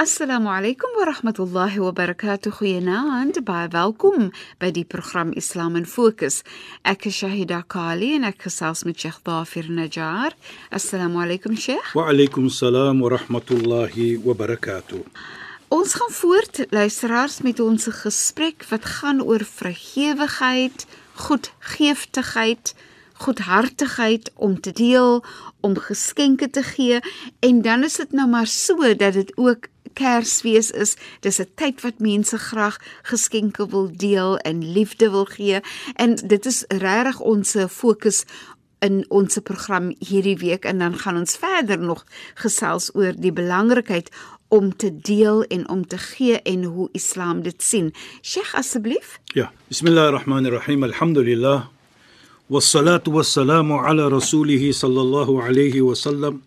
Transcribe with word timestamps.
Assalamu 0.00 0.48
alaykum 0.48 0.88
wa 0.96 1.04
rahmatullahi 1.04 1.76
wa 1.78 1.92
barakatuh. 1.92 2.50
Goeienaand, 2.56 3.44
baie 3.44 3.68
welkom 3.68 4.30
by 4.58 4.70
die 4.72 4.86
program 4.88 5.34
Islam 5.36 5.76
in 5.76 5.84
Fokus. 5.84 6.38
Ek 6.82 7.04
is 7.10 7.18
Shahida 7.20 7.58
Kali 7.68 8.14
en 8.16 8.24
ek 8.24 8.46
gesels 8.46 8.86
met 8.88 8.96
Sheikh 8.96 9.18
Dafir 9.22 9.68
Najjar. 9.68 10.32
Assalamu 10.72 11.20
alaykum 11.20 11.58
Sheikh. 11.60 11.92
Wa 11.92 12.06
alaykum 12.08 12.48
salaam 12.48 13.04
wa 13.04 13.10
rahmatullahi 13.12 14.16
wa 14.24 14.32
barakatuh. 14.32 15.04
Ons 15.68 15.92
gaan 16.00 16.14
voort 16.16 16.62
luisteraars 16.72 17.42
met 17.44 17.60
ons 17.60 17.84
gesprek 18.00 18.64
wat 18.72 18.88
gaan 18.96 19.20
oor 19.20 19.44
vrygewigheid, 19.44 20.86
goedgeeftigheid, 21.28 22.72
goedhartigheid 23.22 24.32
om 24.40 24.56
te 24.60 24.72
deel, 24.72 25.20
om 25.60 25.76
geskenke 25.76 26.48
te 26.50 26.64
gee 26.64 27.04
en 27.44 27.60
dan 27.62 27.84
is 27.84 28.00
dit 28.00 28.16
nou 28.16 28.26
maar 28.28 28.48
so 28.48 28.96
dat 28.96 29.20
dit 29.20 29.36
ook 29.36 29.68
Kersfees 29.93 30.71
is. 30.71 30.95
Dis 31.19 31.39
'n 31.39 31.49
tyd 31.55 31.81
wat 31.81 31.99
mense 31.99 32.37
graag 32.37 32.77
geskenke 33.03 33.67
wil 33.67 33.89
deel 33.91 34.37
en 34.37 34.71
liefde 34.71 35.09
wil 35.09 35.25
gee 35.25 35.59
en 35.95 36.15
dit 36.15 36.45
is 36.45 36.65
regtig 36.67 37.19
ons 37.19 37.55
fokus 37.69 38.25
in 38.79 39.05
ons 39.09 39.39
program 39.43 39.95
hierdie 39.99 40.37
week 40.37 40.65
en 40.65 40.77
dan 40.77 40.97
gaan 40.97 41.17
ons 41.17 41.37
verder 41.37 41.79
nog 41.79 42.05
gesels 42.35 42.89
oor 42.93 43.13
die 43.17 43.33
belangrikheid 43.33 44.11
om 44.47 44.75
te 44.75 44.91
deel 45.01 45.43
en 45.43 45.69
om 45.69 45.87
te 45.87 45.97
gee 45.97 46.41
en 46.41 46.63
hoe 46.63 46.89
Islam 46.91 47.41
dit 47.41 47.63
sien. 47.63 47.93
Sheikh 48.21 48.55
asseblief? 48.55 49.19
Ja, 49.25 49.51
bismillahirrahmanirrahim. 49.67 50.83
Alhamdulillah. 50.83 51.67
والصلاه 52.49 53.03
والسلام 53.07 53.73
على 53.73 54.07
رسوله 54.07 54.71
صلى 54.71 55.01
الله 55.01 55.43
عليه 55.43 55.81
وسلم 55.81 56.41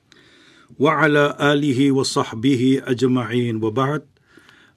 وعلى 0.79 1.37
اله 1.41 1.93
وصحبه 1.93 2.83
اجمعين 2.85 3.65
وبعد 3.65 4.03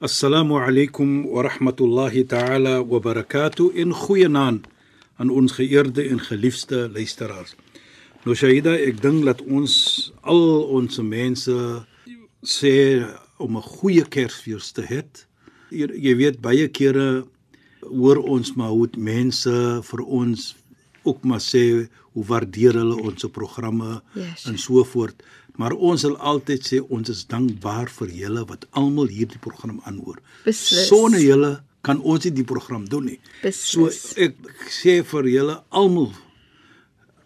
السلام 0.03 0.53
عليكم 0.53 1.25
ورحمه 1.25 1.75
الله 1.81 2.21
تعالى 2.21 2.77
وبركاته 2.77 3.71
in 3.75 3.93
goeie 3.93 4.27
naam 4.27 4.61
aan 5.19 5.29
ons 5.29 5.52
geëerde 5.52 6.09
en 6.09 6.19
geliefde 6.19 6.89
luisteraars. 6.93 7.55
Nou 8.25 8.35
Shaida, 8.35 8.73
ek 8.79 9.02
dink 9.03 9.23
dat 9.27 9.41
ons 9.45 9.73
al 10.23 10.43
ons 10.75 10.97
mense 11.03 11.55
sê 12.43 12.75
om 13.38 13.57
'n 13.57 13.61
goeie 13.61 14.03
Kersfees 14.09 14.71
te 14.71 14.81
hê. 14.81 15.02
Jy, 15.71 15.88
jy 16.05 16.13
weet 16.16 16.41
baie 16.41 16.67
kere 16.67 17.25
hoor 17.83 18.17
ons 18.17 18.53
maar 18.55 18.69
hoe 18.71 18.89
mense 18.97 19.53
vir 19.83 20.02
ons 20.03 20.55
ook 21.03 21.23
maar 21.23 21.39
sê 21.43 21.88
hoe 22.13 22.23
waardeer 22.25 22.73
hulle 22.79 22.95
ons 23.03 23.25
programme 23.31 24.02
Yes. 24.16 24.45
en 24.47 24.57
so 24.57 24.83
voort. 24.83 25.23
Maar 25.58 25.74
ons 25.74 26.04
sal 26.04 26.14
altyd 26.32 26.66
sê 26.66 26.78
ons 26.94 27.08
is 27.10 27.24
dankbaar 27.26 27.91
vir 27.91 28.12
julle 28.20 28.44
wat 28.46 28.66
almal 28.78 29.10
hierdie 29.10 29.41
program 29.42 29.80
aanhoor. 29.91 30.20
Sonder 30.54 31.22
julle 31.22 31.52
kan 31.86 32.00
ons 32.00 32.26
nie 32.26 32.34
die 32.36 32.46
program 32.46 32.86
doen 32.91 33.10
nie. 33.10 33.19
So 33.50 33.88
Beslis. 33.88 34.14
ek 34.28 34.70
sê 34.70 35.00
vir 35.02 35.30
julle 35.32 35.56
almal 35.70 36.12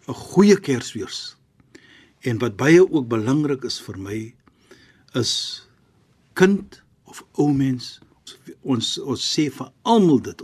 'n 0.07 0.13
goeie 0.13 0.57
Kersfees. 0.57 1.35
En 2.23 2.39
wat 2.39 2.57
baie 2.57 2.81
ook 2.81 3.07
belangrik 3.07 3.63
is 3.63 3.79
vir 3.79 3.97
my 3.97 4.33
is 5.13 5.67
kind 6.33 6.81
of 7.05 7.23
ou 7.37 7.53
mens 7.53 7.99
ons 8.63 8.97
ons 8.97 9.21
sê 9.35 9.49
vir 9.51 9.69
almal 9.83 10.19
dit. 10.19 10.41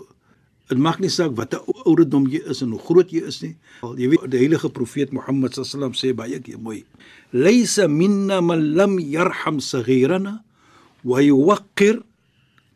Dit 0.69 0.77
maak 0.77 0.99
nie 1.01 1.09
saak 1.09 1.33
watter 1.37 1.63
ouderdom 1.87 2.27
jy 2.29 2.43
is 2.51 2.61
en 2.61 2.75
hoe 2.75 2.81
groot 2.83 3.09
jy 3.09 3.23
is 3.25 3.39
nie. 3.41 3.55
Jy 3.97 4.11
weet 4.11 4.27
die 4.29 4.43
heilige 4.43 4.69
profeet 4.69 5.13
Mohammed 5.15 5.57
sallam 5.57 5.95
sê 5.97 6.13
baie 6.13 6.37
keer 6.45 6.61
mooi. 6.61 6.83
Laysa 7.33 7.87
minna 7.89 8.37
man 8.45 8.61
lam 8.77 8.99
yarham 9.01 9.57
saghirana 9.65 10.43
wa 11.03 11.23
yuwaqqir 11.25 12.03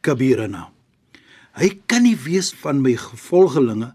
kabirana. 0.02 0.72
Hy 1.53 1.70
kan 1.86 2.08
nie 2.08 2.18
wees 2.18 2.50
van 2.64 2.82
my 2.82 2.96
gevolgelinge 2.98 3.92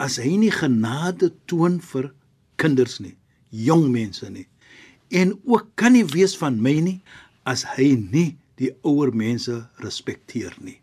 as 0.00 0.16
hy 0.16 0.32
nie 0.40 0.52
genade 0.52 1.28
toon 1.46 1.76
vir 1.92 2.08
kinders 2.56 3.02
nie, 3.04 3.14
jong 3.52 3.90
mense 3.92 4.30
nie. 4.32 4.48
En 5.12 5.36
ook 5.44 5.74
kan 5.76 5.92
nie 5.92 6.06
wees 6.08 6.32
van 6.40 6.56
my 6.56 6.78
nie 6.80 7.00
as 7.44 7.66
hy 7.76 7.92
nie 8.00 8.30
die 8.56 8.72
ouer 8.86 9.12
mense 9.12 9.60
respekteer 9.84 10.56
nie. 10.64 10.81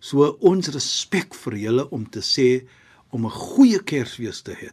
So 0.00 0.36
ons 0.40 0.68
respek 0.74 1.34
vir 1.34 1.56
julle 1.56 1.88
om 1.90 2.04
te 2.06 2.20
sê 2.20 2.66
om 3.10 3.26
'n 3.26 3.30
goeie 3.30 3.78
Kersfees 3.82 4.42
te 4.42 4.52
hê. 4.52 4.70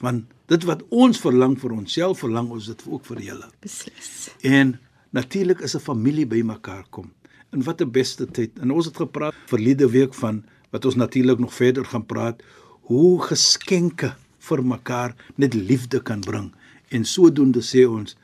Want 0.00 0.24
dit 0.48 0.64
wat 0.64 0.82
ons 0.90 1.20
verlang 1.20 1.56
vir 1.58 1.72
onsself, 1.72 2.18
verlang 2.18 2.50
ons 2.50 2.66
dit 2.66 2.82
ook 2.86 3.04
vir 3.04 3.20
julle. 3.20 3.48
Beslis. 3.60 4.30
En 4.42 4.78
natuurlik 5.10 5.60
is 5.60 5.74
'n 5.74 5.80
familie 5.80 6.26
bymekaar 6.26 6.86
kom. 6.90 7.12
En 7.52 7.62
wat 7.62 7.80
'n 7.80 7.90
beste 7.90 8.26
tyd. 8.26 8.58
En 8.58 8.70
ons 8.70 8.84
het 8.84 8.96
gepraat 8.96 9.34
verlede 9.46 9.90
week 9.90 10.14
van 10.14 10.44
wat 10.70 10.84
ons 10.84 10.94
natuurlik 10.94 11.38
nog 11.38 11.54
verder 11.54 11.84
gaan 11.84 12.06
praat 12.06 12.42
hoe 12.80 13.22
geskenke 13.22 14.16
vir 14.38 14.64
mekaar 14.64 15.14
net 15.36 15.54
liefde 15.54 16.02
kan 16.02 16.20
bring. 16.20 16.52
En 16.88 17.04
sodoende 17.04 17.60
sê 17.60 17.86
ons 17.88 18.16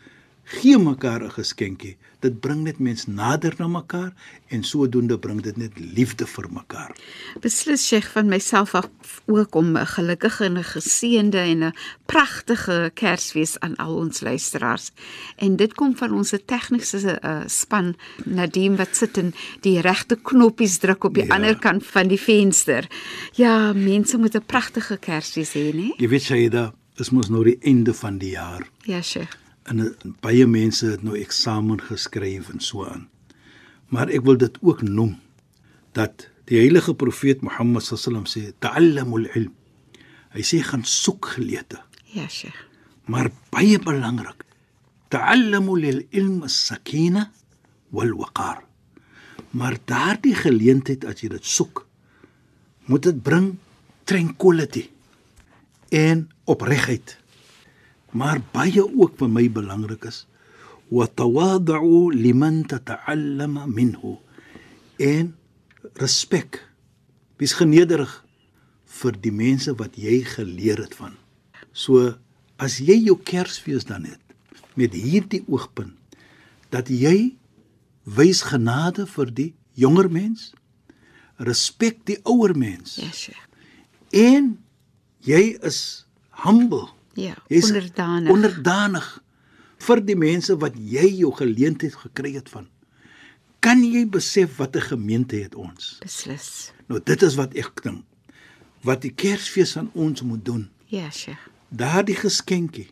gee 0.48 0.78
mekaar 0.78 1.22
'n 1.22 1.30
geskenkie. 1.30 1.96
Dit 2.20 2.40
bring 2.40 2.62
net 2.64 2.78
mens 2.78 3.06
nader 3.06 3.54
na 3.58 3.66
mekaar 3.68 4.12
en 4.48 4.62
sodoende 4.64 5.18
bring 5.18 5.40
dit 5.42 5.56
net 5.56 5.72
liefde 5.78 6.26
vir 6.26 6.46
mekaar. 6.50 6.96
Beslis 7.40 7.86
Sheikh 7.86 8.08
van 8.12 8.28
myself 8.28 8.74
af 8.74 8.88
ook 9.26 9.54
om 9.54 9.76
'n 9.76 9.86
gelukkige 9.86 10.44
en 10.44 10.56
'n 10.58 10.64
geseënde 10.64 11.38
en 11.38 11.62
'n 11.64 11.72
pragtige 12.06 12.90
Kersfees 12.94 13.58
aan 13.60 13.76
al 13.76 13.94
ons 13.96 14.20
luisteraars. 14.20 14.90
En 15.36 15.56
dit 15.56 15.74
kom 15.74 15.96
van 15.96 16.12
ons 16.12 16.34
tegniese 16.46 17.18
uh, 17.24 17.40
span 17.46 17.94
Nadim 18.24 18.76
wat 18.76 18.96
sit 18.96 19.16
en 19.18 19.34
die 19.60 19.80
regte 19.80 20.16
knoppies 20.22 20.78
druk 20.78 21.04
op 21.04 21.14
die 21.14 21.26
Ja. 21.26 21.34
ander 21.34 21.58
kant 21.58 21.86
van 21.86 22.08
die 22.08 22.20
venster. 22.20 22.86
Ja, 23.32 23.72
mense 23.72 24.18
moet 24.18 24.34
'n 24.34 24.42
pragtige 24.46 24.96
Kersfees 24.96 25.52
hê, 25.54 25.72
né? 25.74 25.94
Jy 25.98 26.08
weet 26.08 26.22
Shaida, 26.22 26.72
is 26.96 27.10
mos 27.10 27.28
nou 27.28 27.44
die 27.44 27.58
einde 27.60 27.94
van 27.94 28.18
die 28.18 28.30
jaar. 28.30 28.66
Ja, 28.82 29.02
Sheikh. 29.02 29.36
En 29.68 29.92
baie 30.24 30.46
mense 30.46 30.86
het 30.86 31.02
nou 31.04 31.16
eksamen 31.18 31.80
geskryf 31.88 32.48
en 32.52 32.60
so 32.64 32.84
aan. 32.88 33.08
Maar 33.92 34.08
ek 34.12 34.24
wil 34.24 34.36
dit 34.40 34.56
ook 34.64 34.82
noem 34.82 35.16
dat 35.96 36.28
die 36.48 36.58
heilige 36.60 36.94
profeet 36.94 37.42
Mohammed 37.44 37.84
sallam 37.84 38.24
sê 38.28 38.48
ta'allamul 38.64 39.28
ilm. 39.36 39.52
Hy 40.32 40.42
sê 40.44 40.60
gaan 40.64 40.84
soek 40.84 41.34
geleerde, 41.36 41.80
Ja, 42.12 42.28
Sheikh. 42.28 42.56
maar 43.06 43.30
baie 43.52 43.78
belangrik. 43.78 44.44
Ta'allamu 45.08 45.76
lil 45.80 46.02
ilm 46.10 46.42
as-sakina 46.44 47.30
wal 47.90 48.12
waqar. 48.16 48.62
Maar 49.50 49.78
daardie 49.88 50.34
geleentheid 50.36 51.04
as 51.08 51.20
jy 51.22 51.28
dit 51.32 51.44
soek, 51.44 51.86
moet 52.88 53.02
dit 53.02 53.22
bring 53.22 53.56
tranquility 54.04 54.88
en 55.92 56.28
opregtheid. 56.44 57.16
Maar 58.12 58.40
baie 58.52 58.82
ook 58.84 59.18
vir 59.20 59.28
my 59.28 59.46
belangrik 59.52 60.04
is 60.08 60.26
wa 60.88 61.04
tawadhu 61.06 62.08
liman 62.14 62.62
tata'allama 62.66 63.66
minhu. 63.66 64.16
En 64.96 65.34
respek. 66.00 66.62
Wees 67.36 67.52
genederig 67.52 68.24
vir 68.98 69.18
die 69.20 69.32
mense 69.32 69.74
wat 69.78 69.98
jy 70.00 70.22
geleer 70.24 70.80
het 70.82 70.94
van. 70.96 71.14
So 71.72 72.14
as 72.58 72.78
jy 72.82 72.96
jou 73.04 73.18
Kersfees 73.22 73.84
dan 73.86 74.08
het 74.08 74.20
met 74.78 74.94
hierdie 74.96 75.44
oogpunt 75.46 75.94
dat 76.72 76.88
jy 76.90 77.34
wys 78.08 78.42
genade 78.48 79.06
vir 79.06 79.30
die 79.34 79.50
jonger 79.78 80.08
mens, 80.10 80.52
respek 81.38 82.00
die 82.08 82.18
ouer 82.26 82.56
mens 82.58 82.96
Ja, 82.98 83.10
Sheikh. 83.12 83.44
en 84.10 84.56
jy 85.22 85.58
is 85.62 86.06
humble 86.42 86.88
Ja, 87.18 87.34
Jy's 87.50 87.66
onderdanig. 87.72 88.30
Onderdanig 88.30 89.06
vir 89.82 90.02
die 90.06 90.16
mense 90.18 90.54
wat 90.62 90.76
jy 90.78 91.06
jou 91.20 91.32
geleentheid 91.34 91.96
gekry 91.98 92.34
het 92.36 92.50
van. 92.52 92.68
Kan 93.64 93.82
jy 93.82 94.04
besef 94.06 94.56
wat 94.58 94.76
'n 94.76 94.86
gemeente 94.94 95.36
het 95.36 95.54
ons? 95.54 95.98
Beslis. 96.00 96.72
Nou 96.86 97.00
dit 97.04 97.22
is 97.22 97.34
wat 97.34 97.54
ek 97.54 97.82
dink. 97.82 98.04
Wat 98.82 99.02
die 99.02 99.10
Kersfees 99.10 99.76
aan 99.76 99.90
ons 99.94 100.22
moet 100.22 100.44
doen. 100.44 100.70
Ja, 100.86 101.10
Sheikh. 101.10 101.50
Daardie 101.68 102.14
geskenkie, 102.14 102.90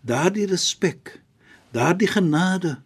daardie 0.00 0.46
respek, 0.46 1.20
daardie 1.70 2.08
genade, 2.08 2.80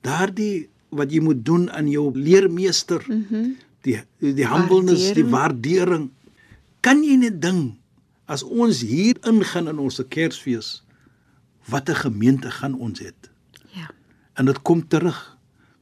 daardie 0.00 0.68
wat 0.88 1.12
jy 1.12 1.20
moet 1.20 1.44
doen 1.44 1.70
aan 1.70 1.88
jou 1.88 2.10
leermeester. 2.18 3.04
Mhm. 3.06 3.34
Mm 3.34 3.56
die 3.82 4.02
die 4.18 4.46
humbleness, 4.46 5.12
die 5.14 5.24
waardering. 5.24 6.10
Kan 6.80 7.04
jy 7.04 7.16
net 7.16 7.40
ding 7.42 7.77
as 8.28 8.44
ons 8.44 8.82
hier 8.84 9.16
ingaan 9.26 9.70
in 9.72 9.80
ons 9.80 10.00
Kersfees 10.12 10.82
wat 11.68 11.88
'n 11.88 11.94
gemeente 12.04 12.50
gaan 12.50 12.74
ons 12.74 13.00
het? 13.00 13.30
Ja. 13.72 13.90
En 14.34 14.44
dit 14.44 14.62
kom 14.62 14.88
terug. 14.88 15.38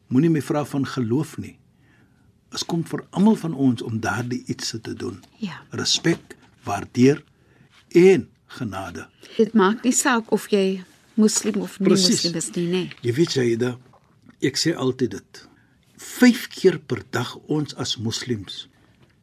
Moenie 0.09 0.31
my 0.31 0.43
vra 0.43 0.65
van 0.65 0.87
geloof 0.87 1.37
nie. 1.39 1.59
Dit 2.51 2.65
kom 2.65 2.85
vir 2.87 3.05
almal 3.11 3.37
van 3.37 3.55
ons 3.55 3.83
om 3.83 4.01
daardie 4.01 4.45
iets 4.47 4.75
te 4.83 4.95
doen. 4.95 5.25
Ja. 5.37 5.63
Respek, 5.71 6.37
waardeer 6.63 7.25
en 7.89 8.29
genade. 8.47 9.09
Dit 9.37 9.53
maak 9.53 9.83
nie 9.83 9.93
saak 9.93 10.31
of 10.33 10.49
jy 10.51 10.85
moslim 11.15 11.61
of 11.61 11.79
nie 11.79 11.89
Precies. 11.89 12.23
moslim 12.23 12.35
is 12.35 12.51
nie, 12.51 12.67
nee. 12.67 12.91
Jy 13.03 13.13
weet 13.13 13.31
Saida, 13.31 13.79
ek 14.41 14.57
sê 14.57 14.75
altyd 14.75 15.11
dit. 15.11 15.49
5 15.97 16.49
keer 16.49 16.79
per 16.79 17.03
dag 17.11 17.37
ons 17.49 17.75
as 17.75 17.97
moslems 17.97 18.69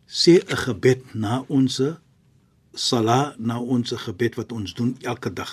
sê 0.07 0.41
'n 0.41 0.57
gebed 0.65 1.15
na 1.15 1.43
ons 1.47 1.81
sala, 2.73 3.35
na 3.37 3.59
ons 3.61 3.93
gebed 4.05 4.35
wat 4.35 4.51
ons 4.51 4.73
doen 4.73 4.93
elke 5.01 5.33
dag. 5.33 5.51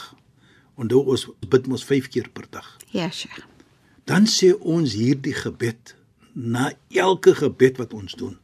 Onthou 0.81 1.13
ons 1.13 1.27
bid 1.49 1.67
mos 1.69 1.85
5 1.85 2.09
keer 2.09 2.31
per 2.33 2.49
dag. 2.51 2.67
Ja, 2.93 3.11
Sheikh. 3.11 3.45
Dan 4.09 4.27
sê 4.27 4.55
ons 4.59 4.97
hierdie 4.97 5.37
gebed 5.37 5.95
na 6.35 6.71
elke 6.97 7.35
gebed 7.37 7.79
wat 7.79 7.93
ons 7.95 8.17
doen. 8.17 8.39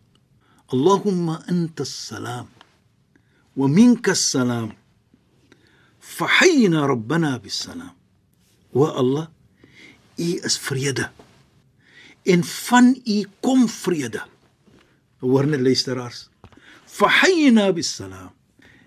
Allahumma 0.71 1.41
anta 1.49 1.87
salam 1.87 2.51
wa 3.57 3.67
minka 3.69 4.15
salam. 4.15 4.73
Fahyina 6.01 6.87
rabbana 6.87 7.39
bis 7.39 7.59
salam. 7.65 7.95
Wa 8.73 8.93
Allah, 8.95 9.29
U 10.19 10.31
is 10.45 10.59
vrede. 10.59 11.11
En 12.25 12.45
van 12.45 12.95
U 13.07 13.19
kom 13.41 13.69
vrede. 13.69 14.23
Hoor 15.21 15.47
net 15.47 15.61
luisteraars. 15.61 16.29
Fahyina 16.87 17.73
bis 17.73 17.95
salam. 17.97 18.31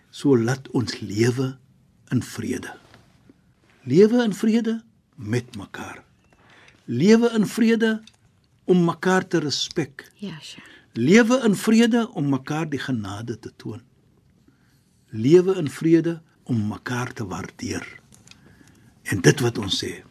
So 0.10 0.38
laat 0.38 0.70
ons 0.74 1.00
lewe 1.00 1.58
in 2.10 2.22
vrede. 2.26 2.74
Lewe 3.86 4.24
in 4.24 4.34
vrede 4.34 4.80
met 5.16 5.56
mekaar. 5.56 6.04
Lewe 6.86 7.30
in 7.38 7.46
vrede 7.46 8.00
om 8.66 8.84
mekaar 8.86 9.28
te 9.28 9.40
respek. 9.40 10.12
Ja, 10.18 10.40
Sheikh. 10.42 10.66
Lewe 10.94 11.38
in 11.46 11.56
vrede 11.56 12.08
om 12.18 12.30
mekaar 12.30 12.66
die 12.70 12.82
genade 12.82 13.38
te 13.40 13.52
toon. 13.56 13.82
Lewe 15.10 15.56
in 15.62 15.70
vrede 15.70 16.22
om 16.44 16.68
mekaar 16.68 17.14
te 17.14 17.26
waardeer. 17.28 17.86
En 19.04 19.22
dit 19.22 19.40
wat 19.46 19.58
ons 19.58 19.78
sê. 19.84 20.02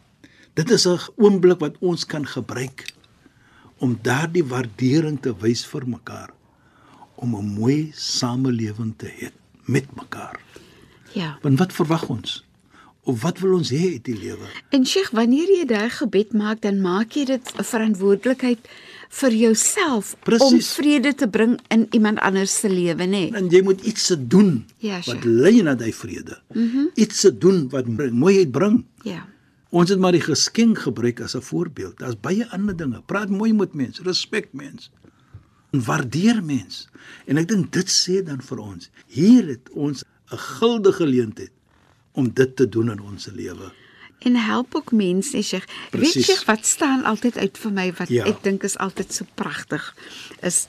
Dit 0.55 0.71
is 0.71 0.87
'n 0.87 0.99
oomblik 1.15 1.59
wat 1.59 1.75
ons 1.79 2.05
kan 2.05 2.25
gebruik 2.25 2.93
om 3.77 3.99
daardie 4.01 4.43
waardering 4.43 5.21
te 5.21 5.35
wys 5.35 5.65
vir 5.65 5.87
mekaar 5.87 6.33
om 7.15 7.35
'n 7.35 7.53
mooi 7.59 7.91
samelewing 7.95 8.95
te 8.97 9.07
hê 9.07 9.31
met 9.69 9.85
mekaar. 9.95 10.39
Ja. 11.13 11.37
Want 11.41 11.59
wat 11.59 11.73
verwag 11.73 12.09
ons? 12.09 12.43
Of 13.09 13.21
wat 13.21 13.39
wil 13.39 13.55
ons 13.57 13.71
hê 13.73 13.95
uit 13.95 14.05
die 14.05 14.17
lewe? 14.17 14.49
En 14.75 14.85
Sheikh, 14.85 15.09
wanneer 15.17 15.49
jy 15.49 15.65
daai 15.69 15.89
gebed 15.89 16.33
maak, 16.37 16.61
dan 16.65 16.81
maak 16.83 17.15
jy 17.17 17.25
dit 17.25 17.53
'n 17.57 17.63
verantwoordelikheid 17.63 18.59
vir 19.09 19.33
jouself 19.33 20.15
om 20.37 20.61
vrede 20.61 21.15
te 21.15 21.27
bring 21.27 21.59
in 21.73 21.87
iemand 21.91 22.19
anders 22.19 22.59
se 22.59 22.69
lewe, 22.69 23.03
nê? 23.03 23.09
Nee. 23.09 23.33
En 23.33 23.49
jy 23.49 23.61
moet 23.61 23.81
iets 23.81 24.05
se 24.05 24.27
doen 24.27 24.65
Ja, 24.77 24.95
wat 25.05 25.21
sure. 25.21 25.29
lei 25.29 25.61
na 25.61 25.75
daai 25.75 25.93
vrede. 25.93 26.37
Mm 26.53 26.69
-hmm. 26.69 26.89
Iets 26.93 27.19
se 27.19 27.37
doen 27.37 27.69
wat 27.69 27.87
mooiheid 28.11 28.51
bring. 28.51 28.85
Ja. 29.01 29.25
Ons 29.69 29.89
het 29.89 29.99
maar 29.99 30.11
die 30.11 30.21
geskenk 30.21 30.79
gebruik 30.79 31.21
as 31.21 31.35
'n 31.35 31.41
voorbeeld. 31.41 31.97
Daar's 31.97 32.19
baie 32.19 32.49
ander 32.51 32.75
dinge. 32.75 33.01
Praat 33.05 33.29
mooi 33.29 33.53
met 33.53 33.73
mense, 33.73 34.03
respek 34.03 34.47
mense. 34.51 34.89
En 35.71 35.83
waardeer 35.85 36.43
mense. 36.43 36.87
En 37.25 37.37
ek 37.37 37.47
dink 37.47 37.71
dit 37.73 37.89
sê 37.89 38.23
dan 38.25 38.41
vir 38.41 38.57
ons, 38.59 38.89
hier 39.07 39.47
het 39.47 39.69
ons 39.73 40.03
'n 40.31 40.37
guldige 40.37 41.03
geleentheid 41.03 41.51
om 42.13 42.29
dit 42.33 42.55
te 42.55 42.69
doen 42.69 42.91
in 42.91 43.01
ons 43.01 43.27
lewe. 43.33 43.71
En 44.19 44.35
help 44.35 44.75
ook 44.75 44.91
mense, 44.91 45.41
Sheikh. 45.41 45.65
Weet 45.91 46.13
jy 46.27 46.35
wat 46.45 46.65
staan 46.65 47.03
altyd 47.03 47.37
uit 47.37 47.57
vir 47.57 47.71
my 47.71 47.93
wat 47.97 48.09
Ja. 48.09 48.25
ek 48.25 48.43
dink 48.43 48.63
is 48.63 48.77
altyd 48.77 49.13
so 49.13 49.25
pragtig 49.35 49.95
is 50.41 50.67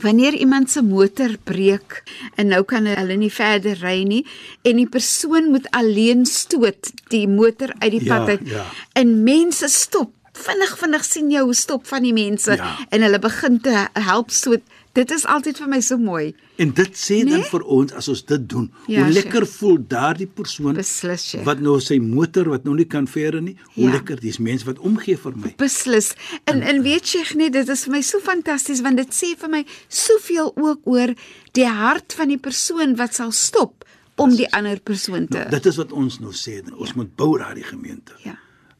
wanneer 0.00 0.34
iemand 0.34 0.70
se 0.70 0.82
motor 0.82 1.36
breek 1.44 2.02
en 2.34 2.46
nou 2.46 2.62
kan 2.64 2.86
hulle 2.86 3.16
nie 3.16 3.32
verder 3.32 3.78
ry 3.82 4.02
nie 4.02 4.26
en 4.62 4.76
die 4.76 4.88
persoon 4.88 5.50
moet 5.50 5.66
alleen 5.70 6.26
stoot 6.26 6.92
die 7.08 7.26
motor 7.28 7.72
uit 7.78 7.90
die 7.90 8.04
Ja, 8.04 8.18
pad 8.18 8.28
uit 8.28 8.48
ja. 8.48 8.66
en 8.92 9.22
mense 9.22 9.68
stop 9.68 10.12
vinnig 10.46 10.74
vinnig 10.78 11.04
sien 11.04 11.30
jy 11.30 11.40
hoe 11.44 11.54
stop 11.54 11.86
van 11.86 12.02
die 12.02 12.12
mense 12.16 12.56
Ja. 12.56 12.76
en 12.90 13.02
hulle 13.02 13.18
begin 13.18 13.60
te 13.60 13.86
help 13.94 14.30
stoot 14.30 14.62
dit 14.94 15.10
is 15.14 15.24
altyd 15.30 15.58
vir 15.58 15.68
my 15.68 15.80
so 15.80 15.98
mooi 15.98 16.34
En 16.58 16.72
dit 16.74 16.96
sê 16.98 17.20
dan 17.22 17.38
Nee? 17.38 17.44
vir 17.50 17.62
ons 17.62 17.92
as 17.92 18.08
ons 18.08 18.24
dit 18.26 18.48
doen, 18.50 18.70
Ja, 18.88 19.02
hoe 19.04 19.12
lekker 19.12 19.46
voel 19.46 19.76
daardie 19.88 20.26
persoon 20.26 20.74
Beslis, 20.74 21.22
Sheikh. 21.28 21.44
wat 21.46 21.60
nou 21.60 21.76
sy 21.80 21.98
motor 22.02 22.48
wat 22.50 22.64
nou 22.64 22.74
nie 22.74 22.84
kan 22.86 23.06
verder 23.06 23.40
nie, 23.42 23.56
hoe 23.76 23.84
Ja. 23.84 23.92
lekker 23.92 24.18
dis 24.20 24.38
mense 24.38 24.64
wat 24.66 24.78
omgee 24.78 25.16
vir 25.16 25.32
my. 25.36 25.54
Beslis. 25.56 26.14
En 26.46 26.62
en 26.62 26.82
weet 26.82 27.06
jy 27.12 27.22
net 27.36 27.52
dit 27.52 27.68
is 27.68 27.84
vir 27.84 27.92
my 27.92 28.00
so 28.02 28.18
fantasties 28.18 28.80
want 28.82 28.96
dit 28.96 29.08
sê 29.14 29.36
vir 29.38 29.48
my 29.48 29.64
soveel 29.88 30.52
ook 30.56 30.80
oor 30.84 31.14
die 31.52 31.66
hart 31.68 32.12
van 32.16 32.28
die 32.28 32.38
persoon 32.38 32.96
wat 32.96 33.14
sal 33.14 33.30
stop 33.32 33.84
om 34.16 34.34
die 34.34 34.48
ander 34.52 34.80
persoon 34.80 35.28
te 35.28 35.38
Nou, 35.38 35.50
dit 35.50 35.66
is 35.66 35.76
wat 35.76 35.92
ons 35.92 36.18
nou 36.20 36.32
sê, 36.32 36.58
ons 36.76 36.94
moet 36.94 37.16
bou 37.16 37.38
daardie 37.38 37.62
gemeente. 37.64 38.12
Ja. 38.24 38.34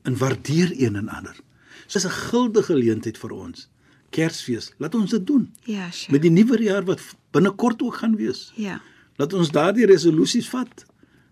En 0.04 0.16
waardeer 0.18 0.72
een 0.74 0.96
en 0.96 1.08
ander. 1.08 1.36
Dis 1.92 2.04
'n 2.04 2.10
guldige 2.10 2.72
geleentheid 2.72 3.18
vir 3.18 3.32
ons. 3.32 3.68
Kersfees, 4.10 4.72
laat 4.78 4.94
ons 4.94 5.10
dit 5.10 5.26
doen. 5.26 5.52
Ja, 5.64 5.90
sure. 5.90 6.12
Met 6.12 6.22
die 6.22 6.30
nuwe 6.30 6.62
jaar 6.62 6.84
wat 6.84 7.00
binnekort 7.32 7.82
ook 7.82 7.94
gaan 7.94 8.16
wees. 8.16 8.52
Ja. 8.56 8.80
Laat 9.16 9.32
ons 9.32 9.50
daardie 9.50 9.86
resolusies 9.86 10.48
vat 10.48 10.84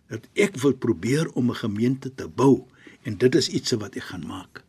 dat 0.09 0.27
ek 0.35 0.57
wil 0.57 0.73
probeer 0.75 1.29
om 1.35 1.51
'n 1.51 1.55
gemeente 1.55 2.15
te 2.15 2.29
bou 2.29 2.65
en 3.03 3.17
dit 3.17 3.35
is 3.35 3.49
iets 3.49 3.73
wat 3.73 3.97
ek 3.97 4.03
gaan 4.03 4.27
maak. 4.27 4.63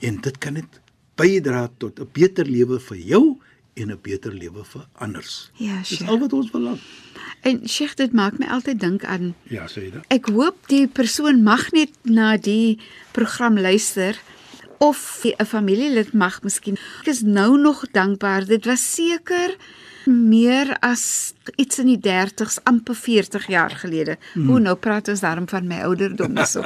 En 0.00 0.20
dit 0.20 0.38
kan 0.38 0.52
net 0.52 0.80
bydra 1.16 1.70
tot 1.78 1.98
'n 2.00 2.08
beter 2.12 2.44
lewe 2.46 2.80
vir 2.80 2.96
jou 2.96 3.38
en 3.74 3.90
'n 3.90 3.98
beter 4.02 4.32
lewe 4.32 4.64
vir 4.64 4.86
anders. 4.92 5.50
Ja, 5.56 5.78
Dis 5.78 5.88
sure. 5.98 6.10
al 6.10 6.18
wat 6.18 6.32
ons 6.32 6.50
verlang. 6.50 6.78
En 7.42 7.68
Sheikh, 7.68 7.94
dit 7.96 8.12
maak 8.12 8.38
my 8.38 8.46
altyd 8.46 8.80
dink 8.80 9.04
aan 9.04 9.34
Ja, 9.50 9.66
sê 9.66 9.82
jy 9.82 9.90
dit? 9.90 10.04
Ek 10.08 10.26
hoop 10.26 10.68
die 10.68 10.86
persoon 10.88 11.42
mag 11.42 11.72
net 11.72 11.90
na 12.04 12.36
die 12.36 12.78
program 13.12 13.58
luister 13.58 14.16
of 14.78 15.24
'n 15.24 15.46
familielid 15.46 16.12
mag 16.12 16.42
miskien. 16.42 16.78
Ek 17.00 17.06
is 17.06 17.22
nou 17.22 17.58
nog 17.58 17.84
dankbaar. 17.90 18.44
Dit 18.44 18.64
was 18.64 18.94
seker 18.94 19.56
meer 20.06 20.76
as 20.80 21.34
iets 21.56 21.78
in 21.82 21.88
die 21.90 21.98
30s, 22.00 22.58
amper 22.68 22.94
40 22.94 23.46
jaar 23.50 23.70
gelede. 23.70 24.16
Mm. 24.34 24.48
Hoe 24.48 24.60
nou 24.60 24.74
praat 24.76 25.08
ons 25.08 25.20
daarom 25.20 25.48
van 25.48 25.66
my 25.66 25.80
ouderdom 25.86 26.36
so. 26.46 26.62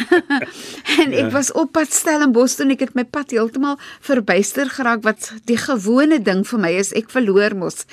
en 1.02 1.12
ek 1.12 1.30
was 1.32 1.52
op 1.52 1.72
pad 1.72 1.92
Stellenbosch 1.94 2.56
toe 2.58 2.66
en 2.66 2.74
ek 2.74 2.84
het 2.86 2.94
my 2.98 3.04
pad 3.04 3.32
heeltemal 3.34 3.78
verbuister 4.04 4.70
geraak 4.70 5.04
wat 5.06 5.30
die 5.48 5.58
gewone 5.60 6.20
ding 6.22 6.44
vir 6.46 6.62
my 6.62 6.72
is. 6.80 6.92
Ek 6.96 7.10
verloor 7.12 7.56
mos. 7.56 7.86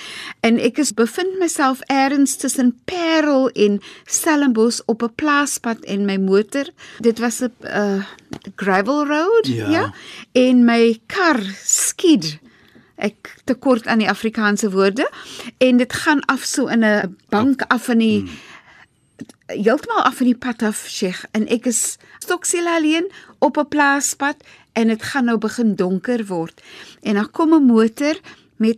En 0.46 0.60
ek 0.60 0.82
is 0.84 0.94
bevind 0.98 1.40
myself 1.42 1.84
eers 1.88 2.38
tussen 2.42 2.74
Parel 2.90 3.50
en 3.56 3.80
Stellenbosch 4.06 4.82
op 4.86 5.04
'n 5.04 5.14
plaaspad 5.16 5.86
en 5.86 6.06
my 6.06 6.18
motor, 6.18 6.66
dit 7.00 7.20
was 7.20 7.42
'n 7.42 7.52
uh, 7.64 8.04
gravel 8.56 9.06
road, 9.06 9.48
Ja. 9.48 9.70
ja, 9.70 9.94
en 10.32 10.66
my 10.66 11.00
kar 11.06 11.40
skied 11.64 12.40
ek 12.98 13.36
tekort 13.46 13.88
aan 13.88 14.02
die 14.02 14.10
Afrikaanse 14.10 14.72
woorde 14.72 15.06
en 15.58 15.78
dit 15.78 15.94
gaan 15.94 16.26
af 16.26 16.44
so 16.44 16.68
in 16.68 16.84
'n 16.84 17.18
bank 17.30 17.62
af 17.68 17.88
in 17.88 18.00
die 18.00 18.30
heeltemal 19.48 20.04
af 20.04 20.16
van 20.20 20.26
die 20.26 20.38
pad 20.38 20.62
af 20.62 20.86
Sheikh. 20.90 21.24
En 21.32 21.48
ek 21.48 21.66
is 21.66 21.98
stoksiel 22.20 22.68
alleen 22.68 23.12
op 23.40 23.58
'n 23.58 23.68
plaaspad 23.68 24.36
en 24.74 24.88
dit 24.88 25.04
gaan 25.04 25.26
nou 25.26 25.38
begin 25.38 25.76
donker 25.76 26.26
word. 26.26 26.62
En 27.02 27.14
dan 27.14 27.32
kom 27.32 27.54
'n 27.54 27.66
motor 27.66 28.20
met 28.56 28.78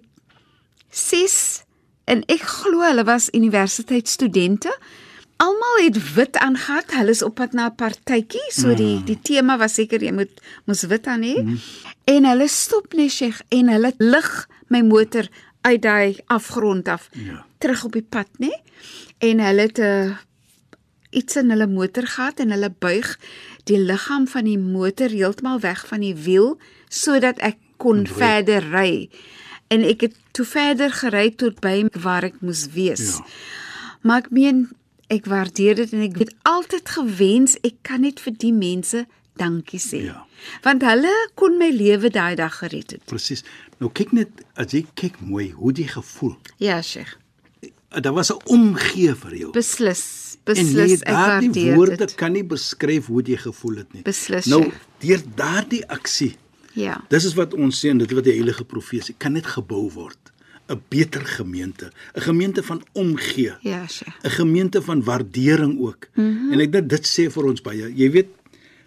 ses 0.90 1.64
en 2.04 2.24
ek 2.26 2.42
glo 2.42 2.82
hulle 2.82 3.04
was 3.04 3.30
universiteitsstudente 3.30 4.78
Almal 5.40 5.78
het 5.86 5.98
wit 6.16 6.38
aangetree. 6.38 6.98
Hulle 7.00 7.14
is 7.16 7.22
op 7.24 7.36
pad 7.40 7.54
na 7.56 7.70
'n 7.70 7.76
partytjie, 7.76 8.48
so 8.52 8.74
die 8.76 9.04
die 9.04 9.20
tema 9.22 9.58
was 9.58 9.74
seker 9.74 10.02
jy 10.04 10.12
moet 10.12 10.42
mos 10.66 10.82
wit 10.84 11.08
aan 11.08 11.22
hê. 11.24 11.36
Mm. 11.44 11.60
En 12.06 12.26
hulle 12.26 12.48
stop 12.48 12.94
net 12.94 13.12
Sheikh 13.12 13.42
en 13.50 13.70
hulle 13.70 13.94
lig 13.98 14.48
my 14.68 14.82
motor 14.82 15.28
uit 15.62 15.82
daai 15.82 16.18
afgrond 16.28 16.88
af 16.88 17.10
Ja. 17.14 17.46
terug 17.58 17.84
op 17.86 17.92
die 17.92 18.06
pad, 18.10 18.28
nê? 18.40 18.52
En 19.18 19.40
hulle 19.40 19.62
het 19.62 19.78
'n 19.80 19.82
uh, 19.82 20.18
iets 21.10 21.36
in 21.36 21.50
hulle 21.50 21.68
motor 21.68 22.08
gehad 22.08 22.40
en 22.40 22.52
hulle 22.52 22.70
buig 22.80 23.20
die 23.64 23.78
liggaam 23.80 24.28
van 24.28 24.44
die 24.44 24.58
motor 24.58 25.10
heeltemal 25.10 25.60
weg 25.60 25.88
van 25.88 26.00
die 26.00 26.16
wiel 26.16 26.58
sodat 26.90 27.38
ek 27.40 27.58
kon 27.78 28.08
verder 28.08 28.64
ry. 28.72 29.10
En 29.68 29.84
ek 29.84 30.02
het 30.02 30.16
toe 30.32 30.46
verder 30.46 30.92
gery 30.92 31.30
tot 31.32 31.60
by 31.60 31.86
waar 32.02 32.24
ek 32.24 32.42
moes 32.42 32.68
wees. 32.74 33.18
Ja. 33.18 33.26
Maar 34.02 34.18
ek 34.18 34.30
meen 34.32 34.70
ek 35.10 35.26
waardeer 35.26 35.76
dit 35.76 35.94
en 35.94 36.02
ek 36.06 36.18
het 36.22 36.34
altyd 36.50 36.90
gewens 36.90 37.58
ek 37.66 37.76
kan 37.88 38.02
net 38.06 38.20
vir 38.24 38.34
die 38.38 38.54
mense 38.54 39.06
dankie 39.40 39.80
sê. 39.80 40.04
Ja. 40.10 40.26
Want 40.64 40.84
hulle 40.84 41.12
kon 41.40 41.58
my 41.60 41.70
lewe 41.72 42.10
daai 42.12 42.36
dag 42.36 42.58
gered 42.60 42.92
het. 42.92 43.04
Presies. 43.10 43.44
Nou 43.80 43.90
kyk 43.92 44.12
net 44.16 44.44
as 44.60 44.74
jy 44.76 44.86
kyk 45.00 45.20
mooi 45.22 45.50
hoe 45.56 45.72
jy 45.74 45.88
gevoel. 45.88 46.36
Ja, 46.60 46.82
Sheikh. 46.82 47.16
Daar 47.90 48.14
was 48.14 48.30
'n 48.32 48.38
omgee 48.46 49.16
vir 49.16 49.36
jou. 49.36 49.52
Beslis. 49.52 50.04
en 50.46 50.54
Beslis 50.56 51.02
ek 51.02 51.08
daardie 51.08 51.50
waardeer 51.50 51.76
woorde 51.76 51.96
dit. 51.98 52.16
kan 52.16 52.32
nie 52.32 52.44
beskryf 52.44 53.06
hoe 53.06 53.22
jy 53.24 53.38
gevoel 53.38 53.76
het 53.78 53.94
nie. 53.94 54.02
Beslis, 54.02 54.46
Nou, 54.46 54.72
deur 55.00 55.22
daardie 55.36 55.86
aksie 55.90 56.36
Ja. 56.74 57.02
Dis 57.10 57.26
is 57.26 57.34
wat 57.34 57.54
ons 57.54 57.80
sê 57.86 57.90
en 57.90 57.98
dit 57.98 58.12
wat 58.12 58.24
die 58.24 58.34
heilige 58.34 58.64
profesie 58.64 59.16
kan 59.18 59.34
net 59.34 59.46
gebou 59.46 59.90
word. 59.92 60.29
'n 60.70 60.82
Beter 60.90 61.26
gemeente, 61.26 61.92
'n 62.16 62.22
gemeente 62.22 62.64
van 62.64 62.82
omgee, 62.94 63.54
Ja, 63.62 63.88
Sheikh. 63.88 64.16
'n 64.24 64.30
gemeente 64.30 64.82
van 64.82 65.04
waardering 65.04 65.80
ook. 65.80 66.08
Mm 66.16 66.38
-hmm. 66.38 66.52
En 66.52 66.60
ek 66.60 66.72
dink 66.72 66.90
dit 66.90 67.06
sê 67.08 67.32
vir 67.32 67.44
ons 67.46 67.62
baie. 67.62 67.94
Jy 67.96 68.12
weet, 68.12 68.28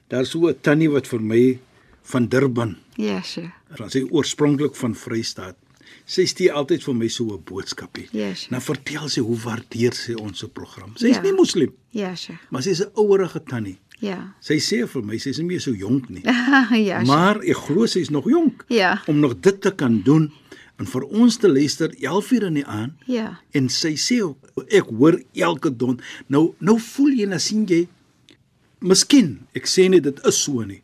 daar's 0.08 0.30
so 0.30 0.48
'n 0.48 0.56
tannie 0.60 0.90
wat 0.90 1.06
vir 1.06 1.20
my 1.20 1.58
van 2.02 2.28
Durban, 2.28 2.76
Ja, 2.96 3.20
Sheikh. 3.22 3.50
van 3.70 3.90
sy 3.90 4.06
oorspronklik 4.10 4.74
van 4.76 4.94
Vrystaat. 4.94 5.56
Sy 6.04 6.24
stuur 6.24 6.52
altyd 6.52 6.82
vir 6.84 6.94
my 6.94 7.08
so 7.08 7.24
'n 7.24 7.42
boodskapie. 7.44 8.08
Yes. 8.12 8.48
Nou 8.50 8.62
vertel 8.62 9.08
sy 9.08 9.20
hoe 9.20 9.36
waardeer 9.38 9.92
sy 9.94 10.12
ons 10.14 10.38
se 10.38 10.48
program. 10.48 10.90
Sy's 10.96 11.14
Ja. 11.16 11.22
nie 11.22 11.32
moslim, 11.32 11.72
Ja, 11.90 12.14
Sheikh. 12.14 12.38
maar 12.50 12.62
sy's 12.62 12.80
'n 12.80 12.90
ouerige 12.94 13.42
tannie. 13.42 13.78
Ja. 13.98 14.34
Sy 14.40 14.54
sê 14.58 14.86
vir 14.88 15.02
my 15.04 15.16
sy's 15.18 15.36
nie 15.38 15.46
meer 15.46 15.60
so 15.60 15.70
jonk 15.72 16.08
nie. 16.08 16.22
ja. 16.88 17.02
Maar 17.04 17.40
ek 17.40 17.56
glo 17.56 17.86
sy 17.86 17.98
is 18.00 18.08
nog 18.10 18.24
jonk 18.28 18.64
Ja. 18.68 19.02
om 19.06 19.20
nog 19.20 19.34
dit 19.40 19.60
te 19.60 19.70
kan 19.74 20.02
doen 20.04 20.32
en 20.82 20.88
vir 20.90 21.04
ons 21.14 21.36
te 21.38 21.48
luister 21.50 21.92
11 22.02 22.30
uur 22.36 22.46
in 22.50 22.56
die 22.60 22.66
aand. 22.66 22.94
Ja. 23.06 23.28
En 23.54 23.68
sy 23.70 23.94
sê 24.00 24.18
ek 24.74 24.90
hoor 24.90 25.20
elke 25.38 25.70
don. 25.70 26.00
Nou 26.26 26.52
nou 26.58 26.78
voel 26.82 27.20
jy 27.22 27.28
na 27.30 27.38
sien 27.42 27.66
jy 27.70 27.84
Miskien, 28.82 29.36
ek 29.54 29.68
sê 29.70 29.84
nie 29.86 30.00
dit 30.02 30.16
is 30.26 30.38
so 30.42 30.64
nie. 30.66 30.80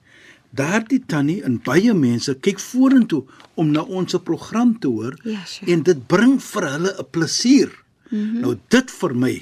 Daardie 0.55 1.00
tannie 1.11 1.40
en 1.43 1.57
baie 1.67 1.90
mense 1.99 2.31
kyk 2.47 2.61
vorentoe 2.62 3.25
om 3.59 3.73
na 3.75 3.83
ons 3.83 4.14
se 4.14 4.21
program 4.23 4.76
te 4.78 4.87
hoor 4.87 5.17
Ja, 5.26 5.43
sure. 5.50 5.67
en 5.73 5.83
dit 5.83 6.05
bring 6.09 6.37
vir 6.38 6.69
hulle 6.71 6.93
'n 6.95 7.07
plesier. 7.11 7.71
Mm 8.11 8.19
-hmm. 8.19 8.40
Nou 8.40 8.55
dit 8.71 8.90
vir 8.90 9.14
my 9.14 9.35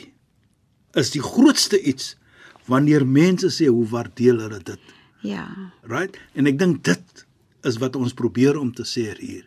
is 0.94 1.10
die 1.10 1.20
grootste 1.22 1.82
iets 1.82 2.16
wanneer 2.66 3.06
mense 3.06 3.46
sê 3.52 3.68
hoe 3.68 3.86
waardeer 3.86 4.40
hulle 4.40 4.60
dit. 4.64 4.80
Ja. 5.20 5.46
Right? 5.82 6.16
En 6.34 6.46
ek 6.46 6.58
dink 6.58 6.84
dit 6.84 7.26
is 7.64 7.76
wat 7.76 7.96
ons 7.96 8.14
probeer 8.14 8.58
om 8.58 8.72
te 8.72 8.82
sê 8.82 9.14
hier. 9.18 9.44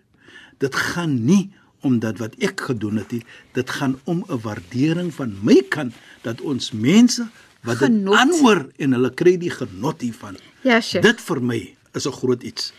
Dit 0.60 0.76
gaan 0.76 1.26
nie 1.26 1.50
om 1.88 2.00
dat 2.04 2.20
wat 2.20 2.36
ek 2.44 2.68
gedoen 2.70 3.00
het 3.00 3.12
nie, 3.16 3.24
dit 3.56 3.70
gaan 3.70 4.00
om 4.04 4.24
'n 4.28 4.42
waardering 4.44 5.14
van 5.14 5.36
my 5.44 5.62
kant 5.70 5.94
dat 6.22 6.42
ons 6.42 6.72
mense 6.72 7.28
wat 7.64 7.80
dit 7.80 8.08
aanhoor 8.08 8.68
en 8.78 8.96
hulle 8.96 9.12
kry 9.14 9.38
die 9.40 9.52
genot 9.52 10.02
hiervan. 10.02 10.38
Ja, 10.64 10.82
Sheikh. 10.82 11.04
Dit 11.04 11.22
vir 11.22 11.42
my 11.42 11.76
is 11.94 12.06
'n 12.08 12.12
groot 12.12 12.44
iets. 12.44 12.74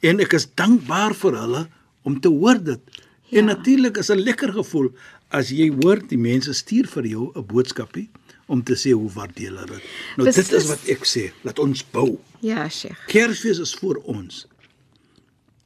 En 0.00 0.20
ek 0.20 0.32
is 0.32 0.48
dankbaar 0.54 1.14
vir 1.14 1.38
hulle 1.40 1.68
om 2.02 2.20
te 2.20 2.28
hoor 2.28 2.62
dit. 2.62 2.80
Ja. 3.28 3.38
En 3.38 3.44
natuurlik 3.44 3.96
is 3.96 4.10
'n 4.10 4.20
lekker 4.20 4.52
gevoel 4.52 4.92
as 5.28 5.50
jy 5.50 5.70
hoor 5.82 6.00
die 6.08 6.18
mense 6.18 6.52
stuur 6.52 6.86
vir 6.86 7.06
jou 7.06 7.32
'n 7.34 7.46
boodskapie 7.46 8.08
om 8.46 8.62
te 8.62 8.74
sê 8.74 8.92
hoe 8.92 9.10
waardeer 9.10 9.50
hulle 9.50 9.66
dit. 9.66 9.82
Nou 10.16 10.24
dit 10.24 10.36
Beslis. 10.36 10.62
is 10.62 10.68
wat 10.68 10.84
ek 10.88 11.04
sê, 11.04 11.32
laat 11.42 11.58
ons 11.58 11.84
bou. 11.90 12.18
Ja, 12.40 12.68
Sheikh. 12.68 13.06
Kersfees 13.06 13.58
is 13.58 13.74
vir 13.74 13.96
ons. 14.04 14.46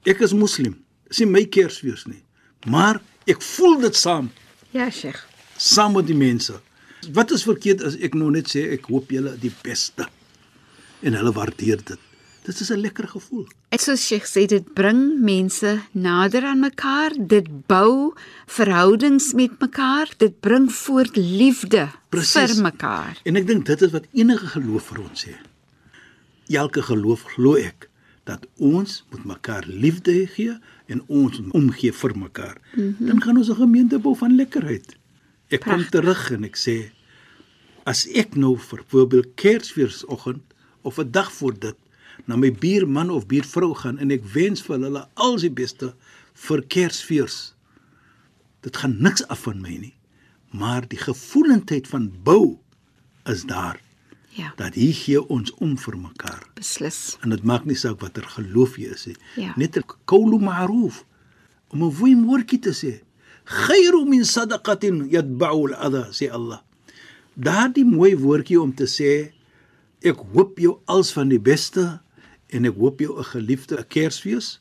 Ek 0.04 0.20
is 0.20 0.32
moslim. 0.32 0.78
Dis 1.10 1.18
nie 1.24 1.26
my 1.30 1.44
Kersfees 1.50 2.06
nie. 2.06 2.22
Maar 2.70 3.00
ek 3.30 3.42
voel 3.42 3.80
dit 3.80 3.96
saam, 3.98 4.30
Ja, 4.72 4.90
Sheikh. 4.90 5.24
saam 5.58 5.92
met 5.98 6.06
die 6.06 6.14
mense. 6.16 6.60
Wat 7.12 7.30
is 7.32 7.42
verkeerd 7.48 7.82
as 7.82 7.96
ek 7.96 8.14
nou 8.14 8.30
net 8.30 8.46
sê 8.52 8.66
ek 8.72 8.86
hoop 8.92 9.10
julle 9.10 9.32
die 9.40 9.52
beste 9.64 10.06
en 11.02 11.14
hulle 11.16 11.32
waardeer 11.32 11.80
dit. 11.84 11.98
Dit 12.44 12.60
is 12.60 12.70
'n 12.70 12.80
lekker 12.80 13.08
gevoel. 13.08 13.46
En 13.70 13.78
soos 13.78 14.06
Sheikh 14.06 14.26
sê, 14.26 14.46
dit 14.46 14.74
bring 14.74 15.20
mense 15.20 15.80
nader 15.92 16.44
aan 16.44 16.60
mekaar, 16.60 17.10
dit 17.18 17.66
bou 17.66 18.14
verhoudings 18.46 19.32
met 19.34 19.50
mekaar, 19.60 20.08
dit 20.18 20.40
bring 20.40 20.70
voort 20.72 21.16
liefde 21.16 21.88
Presies. 22.08 22.52
vir 22.54 22.62
mekaar. 22.62 23.18
En 23.24 23.36
ek 23.36 23.46
dink 23.46 23.66
dit 23.66 23.82
is 23.82 23.90
wat 23.92 24.04
enige 24.12 24.46
geloof 24.46 24.82
vir 24.92 25.00
ons 25.00 25.24
sê. 25.26 25.34
Elke 26.50 26.82
geloof 26.82 27.22
glo 27.34 27.56
ek 27.56 27.88
dat 28.24 28.46
ons 28.56 29.04
moet 29.10 29.24
mekaar 29.24 29.64
liefde 29.66 30.26
gee 30.26 30.58
en 30.86 31.02
ons 31.06 31.40
omgee 31.50 31.92
vir 31.92 32.18
mekaar. 32.18 32.60
Mm 32.74 32.94
-hmm. 32.98 33.06
Dan 33.06 33.22
gaan 33.22 33.36
ons 33.36 33.50
'n 33.50 33.54
gemeente 33.54 33.98
bou 33.98 34.16
van 34.16 34.34
lekkerheid. 34.34 34.96
Ek 35.48 35.60
kom 35.60 35.72
Pragtig. 35.72 35.90
terug 35.90 36.30
en 36.30 36.44
ek 36.44 36.56
sê 36.56 36.90
as 37.84 38.06
ek 38.06 38.36
nou 38.36 38.58
vir 38.58 38.82
voorbeeld 38.86 39.34
Kersfeesoggend 39.34 40.42
of 40.82 40.98
'n 40.98 41.10
dag 41.10 41.32
voor 41.32 41.58
dit 41.58 41.76
na 42.24 42.36
my 42.36 42.52
buurman 42.52 43.10
of 43.10 43.26
buurvrou 43.26 43.74
gaan 43.74 43.98
en 43.98 44.10
ek 44.10 44.24
wens 44.24 44.62
vir 44.62 44.78
hulle 44.78 45.08
alles 45.14 45.40
die 45.40 45.50
beste 45.50 45.94
vir 46.46 46.62
Kersfees. 46.62 47.54
Dit 48.60 48.76
gaan 48.76 48.96
niks 49.02 49.26
af 49.26 49.42
van 49.48 49.60
my 49.60 49.76
nie, 49.76 49.94
maar 50.50 50.88
die 50.88 51.00
gevoelendheid 51.00 51.88
van 51.88 52.12
bou 52.22 52.58
is 53.24 53.44
daar 53.48 53.80
Ja, 54.40 54.52
dat 54.56 54.74
hier 54.74 54.94
gee 54.94 55.20
ons 55.28 55.50
om 55.60 55.76
vir 55.78 55.96
mekaar. 55.98 56.42
beslis. 56.54 57.16
En 57.22 57.30
dit 57.30 57.42
maak 57.44 57.64
nie 57.64 57.74
saak 57.76 58.00
watter 58.00 58.22
geloof 58.36 58.76
jy 58.78 58.90
is 58.94 59.06
nie. 59.06 59.16
Ja. 59.36 59.52
Net 59.56 59.76
'n 59.76 59.84
qawlu 60.06 60.38
ma'ruf 60.38 61.04
om 61.70 61.82
'n 61.84 61.92
goeie 61.94 62.16
woordjie 62.16 62.58
te 62.60 62.70
sê. 62.72 63.00
Khairu 63.44 64.04
min 64.04 64.24
sadaqatin 64.24 65.08
yatba'u 65.10 65.68
al-adha, 65.68 66.08
sê 66.12 66.30
Allah. 66.30 66.60
Daardie 67.36 67.84
mooi 67.84 68.14
woordjie 68.16 68.60
om 68.60 68.72
te 68.74 68.84
sê 68.86 69.32
ek 70.02 70.16
hoop 70.32 70.58
jou 70.58 70.78
als 70.86 71.12
van 71.12 71.28
die 71.28 71.38
beste 71.40 72.00
en 72.50 72.64
ek 72.64 72.74
hoop 72.76 73.00
jou 73.00 73.18
'n 73.18 73.24
geliefde 73.24 73.76
'n 73.78 73.84
Kersfees. 73.88 74.60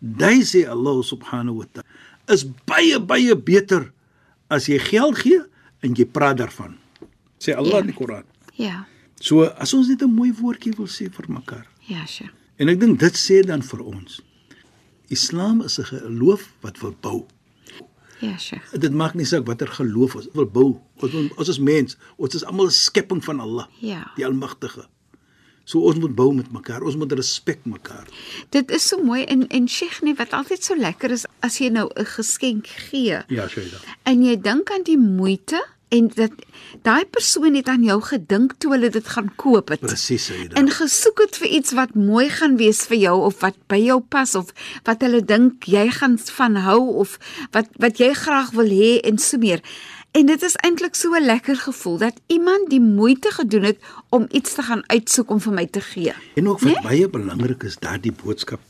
Daai 0.00 0.42
sê 0.44 0.66
Allah 0.68 1.02
subhanahu 1.02 1.56
wa 1.58 1.66
ta'ala 1.72 1.88
is 2.28 2.44
baie 2.66 2.98
baie 3.00 3.36
beter 3.36 3.92
as 4.50 4.66
jy 4.66 4.78
geld 4.78 5.18
gee 5.18 5.40
en 5.82 5.94
jy 5.94 6.04
praat 6.04 6.36
daarvan. 6.38 6.76
Sê 7.38 7.54
Allah 7.56 7.72
Ja. 7.72 7.80
in 7.80 7.86
die 7.86 7.94
Koran. 7.94 8.24
Ja. 8.56 8.86
So 9.24 9.44
as 9.64 9.72
ons 9.76 9.88
net 9.88 10.02
'n 10.04 10.12
mooi 10.14 10.32
woordjie 10.40 10.74
wil 10.76 10.86
sê 10.86 11.08
vir 11.10 11.26
mekaar. 11.28 11.66
Ja, 11.88 12.04
Sheikh. 12.06 12.32
En 12.58 12.68
ek 12.68 12.80
dink 12.80 12.98
dit 13.00 13.14
sê 13.16 13.40
dan 13.46 13.62
vir 13.62 13.80
ons. 13.84 14.20
Islam 15.08 15.62
is 15.62 15.78
'n 15.80 15.84
geloof 15.84 16.52
wat 16.60 16.78
wil 16.80 16.94
bou. 17.00 17.26
Ja, 18.20 18.36
Sheikh. 18.38 18.70
Dit 18.78 18.92
maak 18.92 19.14
nie 19.14 19.24
saak 19.24 19.46
watter 19.46 19.68
geloof 19.68 20.14
ons 20.16 20.28
wil 20.34 20.46
bou. 20.46 20.80
Ons 21.00 21.12
ons 21.36 21.48
is 21.48 21.58
mens. 21.58 21.96
Ons 22.16 22.34
is 22.34 22.44
almal 22.44 22.66
'n 22.66 22.70
skepping 22.70 23.24
van 23.24 23.40
Allah, 23.40 23.66
Ja. 23.80 24.12
die 24.16 24.24
Almagtige. 24.26 24.86
So 25.66 25.80
ons 25.80 25.96
moet 25.98 26.14
bou 26.14 26.34
met 26.34 26.52
mekaar. 26.52 26.82
Ons 26.82 26.96
moet 26.96 27.12
respek 27.12 27.64
mekaar. 27.64 28.06
Dit 28.50 28.70
is 28.70 28.88
so 28.88 29.02
mooi 29.02 29.24
en 29.24 29.48
en 29.48 29.68
Sheikh 29.68 30.02
nee 30.02 30.14
wat 30.14 30.30
altyd 30.32 30.62
so 30.64 30.74
lekker 30.76 31.10
is 31.10 31.24
as 31.40 31.58
jy 31.58 31.68
nou 31.70 31.88
'n 31.96 32.04
geskenk 32.04 32.66
gee 32.66 33.22
Ja, 33.28 33.48
Shaida. 33.48 33.78
en 34.04 34.22
jy 34.22 34.36
dink 34.40 34.70
aan 34.70 34.82
die 34.82 34.98
moeite 34.98 35.64
en 35.88 36.10
dat 36.14 36.32
daai 36.82 37.04
persoon 37.06 37.54
het 37.54 37.68
aan 37.68 37.82
jou 37.82 38.00
gedink 38.02 38.54
toe 38.58 38.72
hulle 38.72 38.90
dit 38.90 39.08
gaan 39.08 39.30
koop 39.36 39.68
het. 39.68 39.80
Presies, 39.80 40.26
Shaida. 40.26 40.56
En 40.58 40.70
gesoek 40.70 41.20
het 41.26 41.36
vir 41.36 41.48
iets 41.48 41.72
wat 41.72 41.94
mooi 41.94 42.28
gaan 42.28 42.56
wees 42.56 42.84
vir 42.90 42.96
jou 42.96 43.16
of 43.28 43.40
wat 43.40 43.58
by 43.70 43.78
jou 43.84 44.00
pas 44.00 44.34
of 44.34 44.52
wat 44.84 45.02
hulle 45.06 45.22
dink 45.24 45.68
jy 45.70 45.88
gaan 45.90 46.18
van 46.18 46.56
hou 46.66 46.80
of 47.04 47.18
wat 47.50 47.68
wat 47.82 47.98
jy 48.02 48.12
graag 48.14 48.54
wil 48.58 48.70
hê 48.70 48.96
en 49.04 49.18
so 49.18 49.38
meer. 49.38 49.62
En 50.14 50.26
dit 50.26 50.42
is 50.46 50.54
eintlik 50.62 50.94
so 50.94 51.14
'n 51.14 51.24
lekker 51.24 51.56
gevoel 51.56 51.98
dat 51.98 52.20
iemand 52.26 52.70
die 52.70 52.80
moeite 52.80 53.30
gedoen 53.30 53.62
het 53.62 53.78
om 54.08 54.26
iets 54.30 54.54
te 54.54 54.62
gaan 54.62 54.82
uitsoek 54.86 55.30
om 55.30 55.40
vir 55.40 55.52
my 55.52 55.66
te 55.66 55.80
gee. 55.80 56.12
En 56.34 56.48
ook 56.48 56.60
wat 56.60 56.82
baie 56.82 57.08
belangrik 57.08 57.62
is, 57.62 57.76
daardie 57.78 58.12
boodskap. 58.12 58.60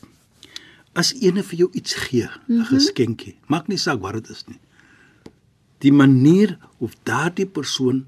As 0.93 1.13
ene 1.13 1.43
vir 1.43 1.57
jou 1.57 1.69
iets 1.71 1.93
gee, 1.93 2.23
'n 2.23 2.29
mm 2.47 2.57
-hmm. 2.57 2.65
geskenkie, 2.65 3.35
maak 3.45 3.67
nie 3.67 3.77
saak 3.77 4.01
wat 4.01 4.13
dit 4.13 4.29
is 4.29 4.43
nie. 4.47 4.59
Die 5.85 5.93
manier 5.93 6.57
hoe 6.81 6.89
daardie 7.05 7.45
persoon 7.45 8.05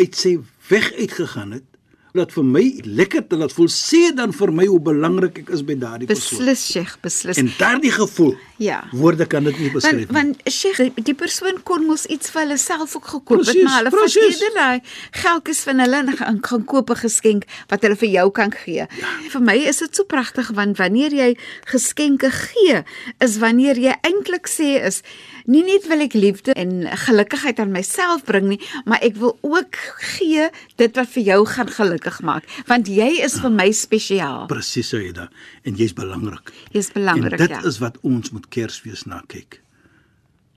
uit 0.00 0.16
sy 0.16 0.38
weg 0.70 0.88
uitgegaan 0.96 1.58
het, 1.58 1.66
dat 2.12 2.32
vir 2.32 2.44
my 2.44 2.62
lekker 2.84 3.26
te 3.26 3.36
laat 3.36 3.52
voel, 3.52 3.68
sê 3.72 4.12
dan 4.14 4.32
vir 4.32 4.52
my 4.52 4.66
hoe 4.66 4.80
belangrik 4.80 5.38
ek 5.38 5.48
is 5.56 5.62
by 5.64 5.74
daardie 5.80 6.06
persoon. 6.06 6.38
Beslis, 6.38 6.64
Sheikh, 6.72 6.96
beslis. 7.00 7.36
En 7.40 7.48
daardie 7.58 7.90
gevoel, 7.92 8.34
Ja. 8.58 8.84
woorde 8.92 9.26
kan 9.26 9.44
dit 9.44 9.58
nie 9.58 9.70
beskryf 9.70 9.92
Want 9.92 9.96
nie. 9.96 10.06
want 10.42 10.52
Sheikh, 10.52 10.94
die 11.04 11.14
persoon 11.14 11.62
kon 11.64 11.86
mos 11.86 12.04
iets 12.06 12.30
vir 12.30 12.42
hulle 12.42 12.58
self 12.58 12.96
ook 12.96 13.06
gekoop 13.06 13.38
het, 13.38 13.46
Presies, 13.46 13.64
maar 13.64 13.78
hulle 13.84 13.90
vat 13.90 14.16
eerder 14.16 14.52
daai 14.54 14.80
geldjies 15.10 15.60
van 15.66 15.78
hulle 15.78 15.96
en 15.96 16.16
gaan, 16.16 16.38
gaan 16.42 16.64
koop 16.64 16.90
'n 16.90 16.96
geskenk 16.96 17.44
wat 17.68 17.82
hulle 17.82 17.96
vir 17.96 18.08
jou 18.08 18.30
kan 18.30 18.52
gee. 18.52 18.74
Ja. 18.74 19.08
Vir 19.30 19.40
my 19.40 19.56
is 19.56 19.78
dit 19.78 19.96
so 19.96 20.04
pragtig 20.04 20.50
want 20.54 20.76
wanneer 20.78 21.10
jy 21.12 21.36
geskenke 21.66 22.30
gee, 22.30 22.82
is 23.20 23.38
wanneer 23.38 23.76
jy 23.78 23.94
eintlik 24.02 24.46
sê 24.46 24.84
is 24.84 25.02
nie 25.46 25.64
net 25.64 25.88
wil 25.88 26.00
ek 26.00 26.12
liefde 26.14 26.52
en 26.54 26.86
gelukigheid 26.86 27.58
aan 27.58 27.72
myself 27.72 28.24
bring 28.24 28.46
nie, 28.48 28.60
maar 28.84 28.98
ek 29.02 29.16
wil 29.16 29.38
ook 29.42 29.74
gee 29.98 30.48
dit 30.76 30.96
wat 30.96 31.08
vir 31.08 31.22
jou 31.22 31.46
gaan 31.46 31.68
geluk 31.68 32.01
gelukkig 32.02 32.22
maak, 32.22 32.46
want 32.66 32.88
jy 32.88 33.22
is 33.22 33.38
vir 33.40 33.52
my 33.52 33.70
spesiaal. 33.72 34.46
Presies 34.50 34.90
Saida 34.90 35.28
en 35.64 35.76
jy's 35.76 35.94
belangrik. 35.94 36.52
Jy's 36.72 36.90
belangrik, 36.92 37.38
en 37.38 37.46
dit 37.46 37.50
ja. 37.50 37.62
is 37.66 37.78
wat 37.78 37.98
ons 38.02 38.32
moet 38.32 38.48
Kersfees 38.48 39.06
na 39.06 39.22
kyk. 39.28 39.60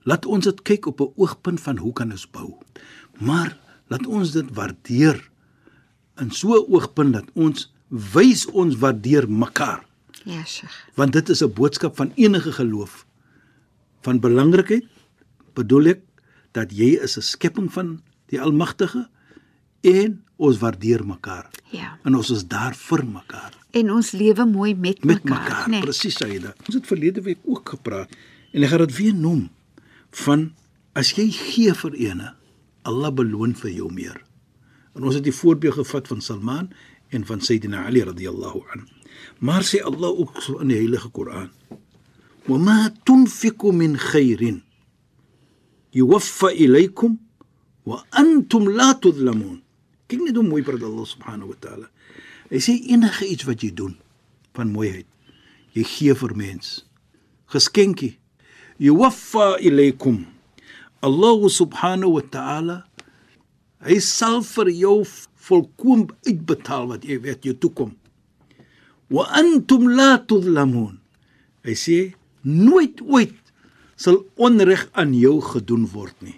Laat 0.06 0.25
ons 0.25 0.46
dit 0.46 0.62
kyk 0.62 0.88
op 0.88 1.02
'n 1.02 1.14
oogpunt 1.16 1.62
van 1.62 1.78
hoe 1.78 1.94
kan 1.94 2.12
ons 2.12 2.28
bou. 2.30 2.58
Maar 3.20 3.58
laat 3.90 4.06
ons 4.06 4.32
dit 4.32 4.46
waardeer 4.54 5.22
in 6.20 6.32
so 6.32 6.54
'n 6.54 6.66
oogpunt 6.72 7.14
dat 7.14 7.30
ons 7.34 7.72
wys 7.90 8.46
ons 8.46 8.75
waardeer 8.75 9.30
mekaar. 9.30 9.86
Ja, 10.24 10.44
Sheikh. 10.46 10.74
Want 10.96 11.14
dit 11.14 11.30
is 11.30 11.44
'n 11.44 11.54
boodskap 11.54 11.96
van 11.96 12.12
enige 12.16 12.52
geloof. 12.52 13.06
Van 14.02 14.20
belangrikheid 14.20 14.86
bedoel 15.54 15.86
ek 15.86 16.02
dat 16.52 16.72
jy 16.72 16.98
is 17.02 17.18
'n 17.18 17.22
skepping 17.22 17.72
van 17.72 18.02
die 18.28 18.42
Almagtige 18.42 19.10
en 19.82 20.25
ons 20.38 20.58
waardeer 20.60 21.06
mekaar. 21.08 21.50
Ja. 21.72 21.96
En 22.04 22.15
ons 22.15 22.30
is 22.30 22.46
daar 22.48 22.75
vir 22.75 23.06
mekaar. 23.08 23.54
En 23.72 23.92
ons 23.92 24.12
lewe 24.12 24.46
mooi 24.46 24.75
met, 24.75 25.04
met 25.04 25.24
mekaar, 25.24 25.44
mekaar. 25.44 25.70
né? 25.70 25.80
Presies 25.84 26.15
Saida. 26.20 26.54
Ons 26.68 26.80
het 26.80 26.88
verlede 26.88 27.22
week 27.22 27.39
ook 27.44 27.70
gepraat 27.75 28.12
en 28.51 28.63
ek 28.63 28.72
gaan 28.72 28.86
dit 28.86 28.98
weer 28.98 29.15
noem 29.15 29.48
van 30.25 30.50
as 30.96 31.12
jy 31.18 31.27
gee 31.36 31.74
vir 31.75 31.96
ene, 32.00 32.34
Allah 32.88 33.12
beloon 33.12 33.56
vir 33.60 33.72
jou 33.75 33.89
meer. 33.92 34.22
En 34.96 35.04
ons 35.04 35.15
het 35.18 35.25
die 35.25 35.36
voorbeeld 35.36 35.75
gevat 35.82 36.08
van 36.08 36.22
Salman 36.24 36.70
en 37.12 37.25
van 37.27 37.42
Sayyidina 37.44 37.86
Ali 37.89 38.04
radhiyallahu 38.08 38.62
an. 38.75 38.86
Maar 39.44 39.63
sê 39.68 39.82
Allah 39.84 40.12
ook 40.12 40.39
so 40.44 40.60
in 40.63 40.72
die 40.72 40.77
Heilige 40.80 41.10
Koran: 41.12 41.50
"Wa 42.48 42.58
ma 42.58 42.77
tunfiqu 43.04 43.72
min 43.74 43.98
khairin 43.98 44.62
yuwaffa 45.92 46.51
ilaykum 46.54 47.20
wa 47.84 48.04
antum 48.10 48.70
la 48.70 48.94
tudlamun." 49.00 49.64
Kyk 50.07 50.21
net 50.21 50.38
hoe 50.38 50.45
mooi 50.45 50.62
praat 50.65 50.83
Allah 50.85 51.07
subhanahu 51.09 51.53
wa 51.53 51.59
ta'ala. 51.62 51.88
Hy 52.51 52.62
sê 52.62 52.77
enige 52.93 53.25
iets 53.25 53.47
wat 53.50 53.63
jy 53.65 53.71
doen 53.74 53.95
van 54.55 54.69
mooiheid, 54.71 55.07
jy 55.75 55.83
gee 55.83 56.13
vir 56.15 56.33
mens. 56.38 56.85
Geskenkie. 57.51 58.15
Yuwaffa 58.79 59.55
ilaykum. 59.63 60.24
Allah 61.05 61.50
subhanahu 61.50 62.17
wa 62.19 62.25
ta'ala 62.31 62.77
hy 63.85 63.97
sal 64.01 64.41
vir 64.41 64.71
jou 64.74 65.03
volkom 65.45 66.07
uitbetaal 66.25 66.89
wat 66.93 67.05
jy 67.05 67.19
weet 67.21 67.45
jou 67.45 67.55
toekom. 67.57 67.93
Wa 69.13 69.27
antum 69.38 69.89
la 69.93 70.15
tudlamun. 70.17 70.97
Hy 71.65 71.75
sê 71.77 72.00
nooit 72.45 73.01
ooit 73.05 73.38
sal 73.97 74.24
onreg 74.41 74.88
aan 74.97 75.13
jou 75.17 75.38
gedoen 75.53 75.85
word 75.93 76.15
nie. 76.25 76.38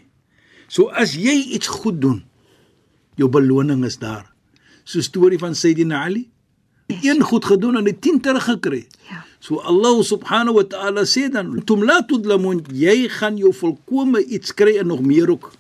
So 0.67 0.91
as 0.91 1.15
jy 1.15 1.35
iets 1.55 1.71
goed 1.71 2.01
doen, 2.03 2.21
jou 3.17 3.29
beloning 3.29 3.85
is 3.87 3.97
daar. 4.01 4.25
So 4.87 5.03
storie 5.03 5.39
van 5.41 5.55
Sayyidina 5.55 6.03
Ali, 6.05 6.27
een 6.87 7.21
goed 7.21 7.45
gedoen 7.45 7.77
en 7.81 7.89
hy 7.89 7.95
10 7.99 8.21
teruggekry. 8.23 8.85
Ja. 9.09 9.23
So 9.43 9.59
Allah 9.59 9.99
subhanahu 10.03 10.61
wa 10.61 10.65
ta'ala 10.65 11.03
sê 11.05 11.27
dan, 11.29 11.63
"Tum 11.65 11.83
la 11.83 12.01
tudlamun, 12.05 12.63
jy 12.71 13.09
gaan 13.09 13.37
jou 13.37 13.53
volkome 13.53 14.23
iets 14.25 14.53
kry 14.53 14.77
en 14.77 14.87
nog 14.87 15.01
meer 15.01 15.29
ook." 15.29 15.51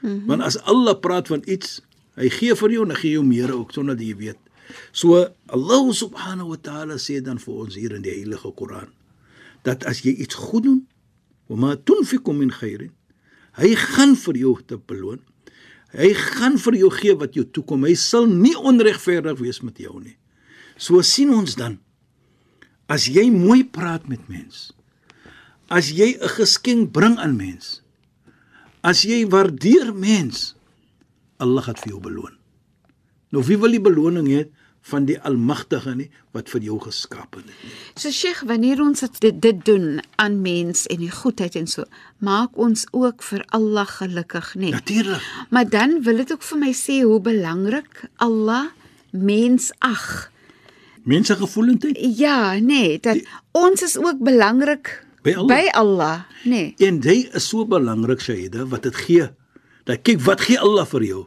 Mm 0.00 0.10
-hmm. 0.10 0.26
Want 0.26 0.42
as 0.42 0.58
Allah 0.62 0.98
praat 1.00 1.26
van 1.26 1.42
iets, 1.46 1.80
hy 2.14 2.28
gee 2.28 2.54
vir 2.54 2.70
jou 2.70 2.84
en 2.84 2.90
hy 2.90 3.00
gee 3.00 3.10
jou 3.10 3.24
meer 3.24 3.54
ook 3.54 3.72
sonder 3.72 3.96
jy 3.96 4.16
weet. 4.16 4.38
So 4.92 5.28
Allah 5.46 5.92
subhanahu 5.92 6.48
wa 6.48 6.56
ta'ala 6.60 6.98
sê 6.98 7.22
dan 7.22 7.38
vir 7.38 7.54
ons 7.54 7.74
hier 7.74 7.92
in 7.92 8.02
die 8.02 8.12
heilige 8.12 8.52
Koran 8.54 8.88
dat 9.62 9.84
as 9.84 10.02
jy 10.04 10.14
iets 10.14 10.38
goed 10.38 10.62
doen, 10.62 10.80
wa 11.48 11.56
ma 11.56 11.76
tunfiqu 11.76 12.32
min 12.32 12.52
khairin, 12.54 12.92
hy 13.58 13.74
gaan 13.74 14.14
vir 14.16 14.36
jou 14.44 14.54
te 14.66 14.78
beloon. 14.78 15.20
Hy 15.96 16.12
gaan 16.12 16.58
vir 16.60 16.76
jou 16.82 16.90
gee 16.92 17.14
wat 17.16 17.36
jou 17.38 17.44
toekom. 17.48 17.86
Hy 17.88 17.94
sal 17.96 18.26
nie 18.28 18.56
onregverdig 18.56 19.38
wees 19.40 19.62
met 19.64 19.78
jou 19.80 19.96
nie. 20.00 20.16
So 20.76 21.00
sien 21.02 21.32
ons 21.34 21.56
dan 21.58 21.78
as 22.88 23.04
jy 23.12 23.26
mooi 23.28 23.66
praat 23.68 24.06
met 24.08 24.22
mens, 24.32 24.72
as 25.68 25.92
jy 25.92 26.16
'n 26.16 26.28
geskenk 26.28 26.92
bring 26.92 27.18
aan 27.18 27.36
mens, 27.36 27.82
as 28.80 29.04
jy 29.04 29.28
waardeer 29.28 29.92
mens, 29.92 30.54
Allah 31.36 31.62
gaan 31.62 31.76
vir 31.76 31.92
jou 31.92 32.00
beloon. 32.00 32.38
Nou 33.30 33.44
wie 33.44 33.58
wil 33.58 33.70
die 33.70 33.80
beloning 33.80 34.26
hê 34.26 34.48
van 34.82 35.04
die 35.08 35.18
Almagtige 35.20 35.94
nie 35.96 36.08
wat 36.32 36.48
vir 36.48 36.60
jou 36.68 36.78
geskaap 36.80 37.34
het 37.36 37.46
nie? 37.46 37.72
So 37.98 38.10
Sheikh, 38.10 38.42
wanneer 38.48 38.80
ons 38.80 39.00
dit, 39.00 39.40
dit 39.42 39.64
doen 39.66 40.00
aan 40.16 40.40
mens 40.42 40.86
en 40.86 41.02
die 41.02 41.10
goedheid 41.12 41.56
en 41.56 41.66
so, 41.66 41.84
maak 42.24 42.56
ons 42.56 42.86
ook 42.92 43.22
vir 43.22 43.44
Allah 43.56 43.86
gelukkig, 43.86 44.54
nê? 44.56 44.70
Natuurlik. 44.70 45.22
Maar 45.50 45.68
dan 45.68 46.02
wil 46.06 46.16
dit 46.22 46.32
ook 46.32 46.42
vir 46.42 46.58
my 46.58 46.72
sê 46.72 47.02
hoe 47.02 47.20
belangrik 47.20 48.04
Allah 48.16 48.68
mens 49.10 49.72
ag. 49.78 50.30
Mense 51.08 51.36
gevoelendheid 51.36 51.96
Ja, 52.18 52.54
nee, 52.60 52.98
dat 53.00 53.18
ons 53.56 53.82
is 53.82 53.96
ook 53.98 54.18
belangrik 54.20 55.04
By 55.22 55.34
Allah. 55.34 55.48
by 55.48 55.68
Allah, 55.74 56.24
nee. 56.44 56.74
En 56.78 57.00
hy 57.02 57.28
is 57.34 57.48
so 57.48 57.64
belangrik 57.66 58.20
Shaida 58.22 58.66
wat 58.70 58.82
dit 58.86 58.94
gee. 58.94 59.28
Dat 59.88 60.02
kyk 60.04 60.20
wat 60.26 60.40
gee 60.44 60.60
Allah 60.60 60.84
vir 60.86 61.04
jou? 61.08 61.22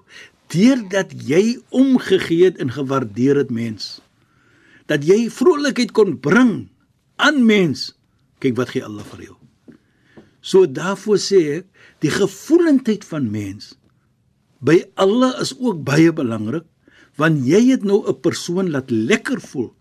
Deurdat 0.52 1.14
jy 1.16 1.60
omgegee 1.70 2.50
het 2.50 2.58
en 2.60 2.72
gewaardeer 2.72 3.44
het 3.44 3.52
mens. 3.52 4.02
Dat 4.92 5.06
jy 5.08 5.30
vrolikheid 5.32 5.94
kon 5.96 6.18
bring 6.20 6.68
aan 7.16 7.46
mens. 7.46 7.92
Kyk 8.44 8.58
wat 8.60 8.74
gee 8.74 8.84
Allah 8.84 9.06
vir 9.14 9.30
jou. 9.30 9.38
So 10.42 10.66
daarvoor 10.66 11.22
sê 11.22 11.42
ek, 11.62 11.68
die 12.02 12.12
gevoelendheid 12.12 13.06
van 13.06 13.30
mens 13.32 13.76
by 14.62 14.78
Allah 15.02 15.40
is 15.42 15.54
ook 15.58 15.82
baie 15.86 16.12
belangrik 16.14 16.66
want 17.20 17.44
jy 17.46 17.60
het 17.74 17.84
nou 17.86 18.02
'n 18.08 18.22
persoon 18.22 18.72
laat 18.72 18.90
lekker 18.90 19.42
voel. 19.42 19.74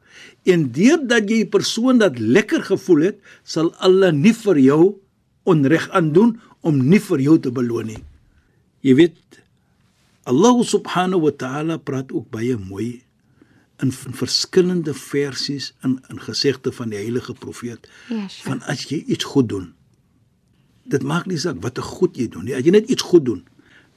En 0.45 0.73
deurdat 0.73 1.31
jy 1.31 1.45
'n 1.45 1.49
persoon 1.49 1.99
dat 1.99 2.19
lekker 2.19 2.63
gevoel 2.63 3.01
het, 3.01 3.19
sal 3.45 3.73
Allah 3.79 4.13
nie 4.13 4.35
vir 4.35 4.59
jou 4.59 5.01
onreg 5.45 5.89
aandoen 5.91 6.41
om 6.61 6.89
nie 6.89 7.01
vir 7.01 7.21
jou 7.21 7.39
te 7.39 7.51
beloon 7.51 7.87
nie. 7.87 8.05
Jy 8.81 8.95
weet 8.95 9.40
Allah 10.31 10.57
subhanahu 10.63 11.27
wa 11.27 11.33
ta'ala 11.43 11.77
praat 11.83 12.13
ook 12.15 12.31
baie 12.31 12.57
mooi 12.57 13.03
in, 13.83 13.91
in 13.91 14.15
verskillende 14.15 14.95
versies 14.95 15.73
in 15.87 15.99
in 16.13 16.21
gesegde 16.23 16.73
van 16.73 16.93
die 16.93 16.99
heilige 17.01 17.35
profeet 17.35 17.89
Ja, 18.09 18.29
sure. 18.29 18.47
van 18.49 18.59
as 18.71 18.85
jy 18.91 19.03
iets 19.07 19.25
goed 19.25 19.49
doen. 19.49 19.73
Dit 20.91 21.03
maak 21.07 21.27
nie 21.27 21.39
saak 21.39 21.59
wat 21.65 21.79
'n 21.79 21.87
goed 21.97 22.17
jy 22.17 22.29
doen 22.29 22.45
nie. 22.45 22.55
As 22.55 22.65
jy 22.65 22.71
net 22.71 22.89
iets 22.91 23.03
goed 23.03 23.25
doen. 23.25 23.43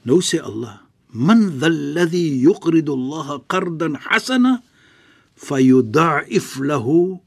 Nou 0.02 0.20
sê 0.22 0.40
Allah: 0.40 0.80
"Man 1.12 1.58
dhalladhi 1.60 2.40
yuqridu 2.46 2.92
Allah 2.92 3.40
qardan 3.46 3.94
hasana 4.08 4.62
fayudha'if 5.36 6.58
lahu 6.60 7.20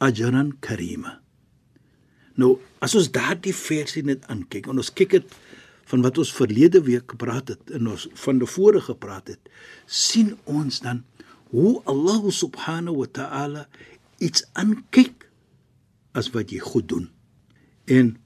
ajran 0.00 0.56
karima." 0.60 1.20
Nou, 2.36 2.58
as 2.84 2.94
ons 2.94 3.08
daardie 3.10 3.54
versie 3.54 4.02
net 4.04 4.26
aankyk 4.28 4.66
en 4.68 4.78
ons 4.82 4.92
kyk 4.92 5.10
dit 5.10 5.36
van 5.86 6.02
wat 6.02 6.18
ons 6.18 6.32
verlede 6.34 6.82
week 6.86 7.14
gepraat 7.14 7.54
het 7.54 7.70
en 7.78 7.90
ons 7.92 8.08
van 8.24 8.40
tevore 8.42 8.80
gepraat 8.82 9.30
het, 9.34 9.52
sien 9.86 10.34
ons 10.44 10.80
dan 10.82 11.04
hoe 11.54 11.78
Allah 11.86 12.26
subhanahu 12.34 13.04
wa 13.04 13.08
ta'ala 13.18 13.66
iets 14.18 14.42
aankyk 14.58 15.28
as 16.16 16.32
wat 16.34 16.50
jy 16.50 16.58
goed 16.64 16.88
doen. 16.90 17.06
En 17.86 18.16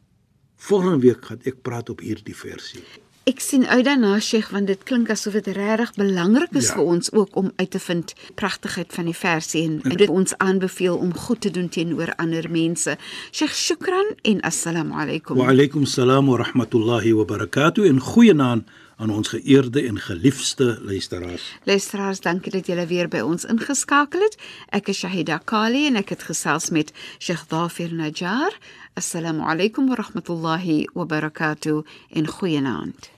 volgende 0.57 1.05
week 1.05 1.25
gaan 1.29 1.44
ek 1.44 1.61
praat 1.66 1.92
op 1.92 2.01
hierdie 2.05 2.37
versie. 2.37 2.85
Ek 3.29 3.41
sien 3.45 3.67
uit 3.69 3.85
daarna 3.85 4.15
Sheikh 4.21 4.49
want 4.51 4.67
dit 4.67 4.81
klink 4.89 5.11
asof 5.13 5.33
dit 5.37 5.47
regtig 5.55 5.93
belangrik 5.95 6.55
is 6.57 6.69
Ja. 6.69 6.75
vir 6.75 6.85
ons 6.85 7.13
ook 7.13 7.37
om 7.37 7.51
uit 7.57 7.71
te 7.71 7.79
vind 7.79 8.15
pragtigheid 8.35 8.93
van 8.93 9.05
die 9.05 9.15
versie 9.15 9.63
en, 9.65 9.81
en 9.83 9.97
dit 9.97 10.09
ons 10.09 10.35
aanbeveel 10.39 10.97
om 10.97 11.15
goed 11.15 11.41
te 11.41 11.51
doen 11.51 11.69
teenoor 11.69 12.15
ander 12.17 12.51
mense. 12.51 12.97
Sheikh, 13.31 13.55
shukran 13.55 14.17
en 14.23 14.41
assalamu 14.41 14.93
alaykum. 14.95 15.37
Wa 15.37 15.49
alaykum 15.53 15.85
salaam 15.87 16.27
wa 16.27 16.37
rahmatullahi 16.37 17.13
wa 17.13 17.25
barakatuh 17.25 17.87
en 17.87 18.01
goeienaand 18.01 18.65
aan 19.00 19.10
ons 19.10 19.28
geëerde 19.28 19.88
en 19.88 20.00
geliefde 20.00 20.80
luisteraars. 20.82 21.58
Luisteraars, 21.63 22.20
dankie 22.20 22.52
dat 22.52 22.68
julle 22.68 22.86
weer 22.88 23.08
by 23.12 23.20
ons 23.20 23.46
ingeskakel 23.46 24.22
het. 24.24 24.38
Ek 24.70 24.88
is 24.88 25.00
Shahida 25.04 25.38
Kali 25.44 25.88
en 25.89 25.96
ek 26.00 26.10
het 26.15 26.24
gesels 26.24 26.70
met 26.70 26.94
Sheikh 27.20 27.48
Dafir 27.52 27.94
Najjar. 27.94 28.56
Assalamu 28.96 29.44
alaykum 29.44 29.88
wa 29.91 29.96
rahmatullahi 30.00 30.88
wa 30.94 31.06
barakatuh 31.06 31.84
en 32.10 32.28
goeienaand. 32.28 33.15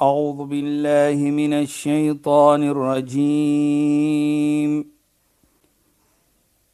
أعوذ 0.00 0.48
بالله 0.48 1.30
من 1.30 1.52
الشيطان 1.52 2.62
الرجيم 2.72 4.20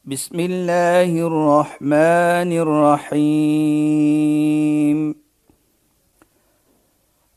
بسم 0.05 0.39
الله 0.39 1.27
الرحمن 1.27 2.51
الرحيم 2.63 4.07